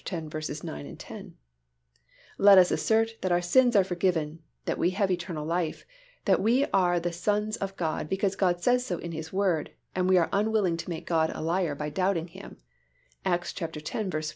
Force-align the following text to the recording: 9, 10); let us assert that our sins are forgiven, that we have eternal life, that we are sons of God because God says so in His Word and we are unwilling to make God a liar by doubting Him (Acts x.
9, 0.11 0.95
10); 0.97 1.37
let 2.39 2.57
us 2.57 2.71
assert 2.71 3.11
that 3.21 3.31
our 3.31 3.39
sins 3.39 3.75
are 3.75 3.83
forgiven, 3.83 4.39
that 4.65 4.79
we 4.79 4.89
have 4.89 5.11
eternal 5.11 5.45
life, 5.45 5.85
that 6.25 6.41
we 6.41 6.65
are 6.73 6.99
sons 7.11 7.55
of 7.57 7.77
God 7.77 8.09
because 8.09 8.35
God 8.35 8.63
says 8.63 8.83
so 8.83 8.97
in 8.97 9.11
His 9.11 9.31
Word 9.31 9.69
and 9.93 10.09
we 10.09 10.17
are 10.17 10.29
unwilling 10.33 10.75
to 10.77 10.89
make 10.89 11.05
God 11.05 11.29
a 11.35 11.41
liar 11.43 11.75
by 11.75 11.91
doubting 11.91 12.29
Him 12.29 12.57
(Acts 13.23 13.53
x. 13.61 13.93